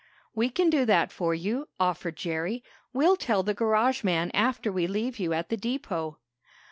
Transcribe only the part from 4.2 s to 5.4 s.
after we leave you